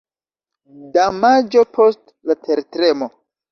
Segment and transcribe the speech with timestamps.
[0.95, 3.15] Damaĝo post la tertremo.